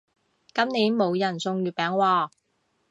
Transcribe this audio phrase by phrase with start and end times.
[0.51, 2.31] 今年冇人送月餅喎